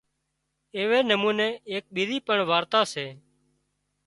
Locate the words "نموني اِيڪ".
1.09-1.85